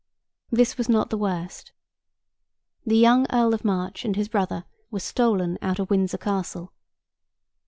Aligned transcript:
This 0.49 0.79
was 0.79 0.89
not 0.89 1.11
the 1.11 1.17
worst. 1.19 1.73
The 2.87 2.97
young 2.97 3.27
Earl 3.31 3.53
of 3.53 3.63
March 3.63 4.03
and 4.03 4.15
his 4.15 4.29
brother 4.29 4.65
were 4.89 4.99
stolen 4.99 5.59
out 5.61 5.77
of 5.77 5.91
Windsor 5.91 6.17
Castle. 6.17 6.73